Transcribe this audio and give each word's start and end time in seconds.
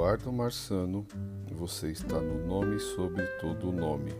Ricardo 0.00 0.32
Marçano 0.32 1.06
você 1.52 1.90
está 1.90 2.18
no 2.18 2.46
Nome 2.46 2.80
sobre 2.80 3.22
todo 3.38 3.70
nome. 3.70 4.10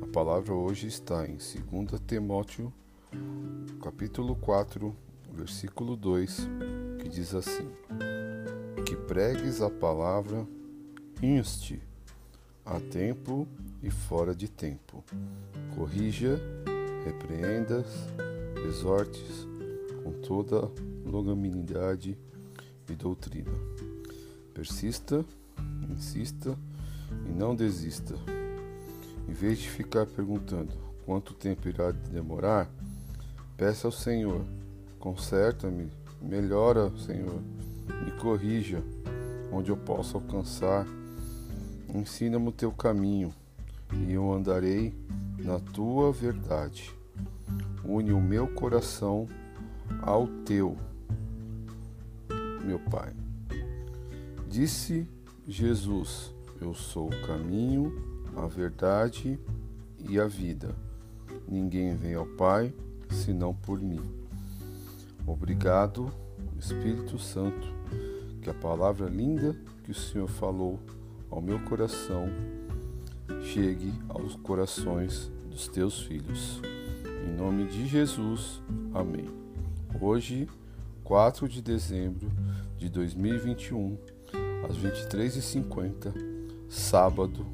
A 0.00 0.06
palavra 0.06 0.54
hoje 0.54 0.86
está 0.86 1.26
em 1.26 1.36
2 1.36 2.00
Timóteo, 2.06 2.72
capítulo 3.82 4.36
4, 4.36 4.94
versículo 5.32 5.96
2, 5.96 6.48
que 7.00 7.08
diz 7.08 7.34
assim: 7.34 7.68
Que 8.86 8.94
pregues 8.94 9.60
a 9.60 9.68
palavra, 9.68 10.46
inste 11.20 11.82
a 12.64 12.78
tempo 12.78 13.48
e 13.82 13.90
fora 13.90 14.32
de 14.32 14.48
tempo. 14.48 15.04
Corrija, 15.74 16.40
repreendas, 17.04 17.88
exortes 18.64 19.44
com 20.04 20.12
toda 20.22 20.70
longanimidade 21.04 22.16
e 22.88 22.94
doutrina. 22.94 23.97
Persista, 24.58 25.24
insista 25.88 26.58
e 27.28 27.30
não 27.30 27.54
desista. 27.54 28.16
Em 29.28 29.32
vez 29.32 29.56
de 29.56 29.70
ficar 29.70 30.04
perguntando 30.04 30.72
quanto 31.06 31.32
tempo 31.32 31.68
irá 31.68 31.92
demorar, 31.92 32.68
peça 33.56 33.86
ao 33.86 33.92
Senhor: 33.92 34.44
conserta-me, 34.98 35.92
melhora, 36.20 36.90
Senhor, 36.98 37.40
me 38.04 38.10
corrija 38.20 38.82
onde 39.52 39.70
eu 39.70 39.76
possa 39.76 40.16
alcançar. 40.16 40.84
Ensina-me 41.94 42.48
o 42.48 42.52
teu 42.52 42.72
caminho 42.72 43.32
e 43.94 44.12
eu 44.12 44.32
andarei 44.32 44.92
na 45.38 45.60
tua 45.60 46.10
verdade. 46.10 46.92
Une 47.84 48.12
o 48.12 48.20
meu 48.20 48.48
coração 48.48 49.28
ao 50.02 50.26
teu, 50.44 50.76
meu 52.64 52.80
Pai. 52.80 53.27
Disse 54.48 55.06
Jesus: 55.46 56.34
Eu 56.58 56.72
sou 56.72 57.08
o 57.08 57.26
caminho, 57.26 57.92
a 58.34 58.46
verdade 58.46 59.38
e 60.08 60.18
a 60.18 60.26
vida. 60.26 60.74
Ninguém 61.46 61.94
vem 61.94 62.14
ao 62.14 62.24
Pai 62.24 62.72
senão 63.10 63.54
por 63.54 63.78
mim. 63.78 64.00
Obrigado, 65.26 66.10
Espírito 66.58 67.18
Santo, 67.18 67.68
que 68.40 68.48
a 68.48 68.54
palavra 68.54 69.06
linda 69.06 69.54
que 69.84 69.90
o 69.90 69.94
Senhor 69.94 70.28
falou 70.28 70.80
ao 71.30 71.42
meu 71.42 71.60
coração 71.60 72.30
chegue 73.42 73.92
aos 74.08 74.34
corações 74.36 75.30
dos 75.50 75.68
teus 75.68 76.00
filhos. 76.00 76.62
Em 77.26 77.36
nome 77.36 77.66
de 77.66 77.86
Jesus, 77.86 78.62
amém. 78.94 79.28
Hoje, 80.00 80.48
4 81.04 81.46
de 81.46 81.60
dezembro 81.60 82.30
de 82.78 82.88
2021, 82.88 83.98
às 84.66 84.76
23h50, 84.78 86.14
sábado. 86.68 87.46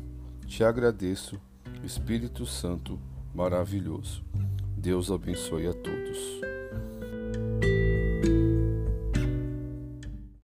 Te 0.47 0.63
agradeço, 0.63 1.41
Espírito 1.83 2.47
Santo 2.47 2.99
maravilhoso. 3.35 4.23
Deus 4.77 5.11
abençoe 5.11 5.67
a 5.67 5.73
todos. 5.73 6.54